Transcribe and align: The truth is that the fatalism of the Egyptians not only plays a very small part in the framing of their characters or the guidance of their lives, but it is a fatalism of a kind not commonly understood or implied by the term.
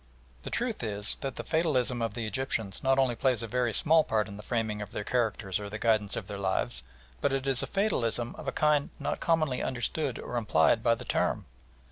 The 0.41 0.49
truth 0.49 0.81
is 0.81 1.17
that 1.21 1.35
the 1.35 1.43
fatalism 1.43 2.01
of 2.01 2.15
the 2.15 2.25
Egyptians 2.25 2.81
not 2.83 2.97
only 2.97 3.13
plays 3.15 3.43
a 3.43 3.47
very 3.47 3.71
small 3.71 4.03
part 4.03 4.27
in 4.27 4.35
the 4.35 4.41
framing 4.41 4.81
of 4.81 4.89
their 4.93 5.03
characters 5.03 5.59
or 5.59 5.69
the 5.69 5.77
guidance 5.77 6.15
of 6.15 6.27
their 6.27 6.39
lives, 6.39 6.81
but 7.21 7.31
it 7.31 7.45
is 7.45 7.61
a 7.61 7.67
fatalism 7.67 8.33
of 8.35 8.47
a 8.47 8.51
kind 8.51 8.89
not 8.97 9.19
commonly 9.19 9.61
understood 9.61 10.17
or 10.17 10.37
implied 10.37 10.81
by 10.81 10.95
the 10.95 11.05
term. 11.05 11.45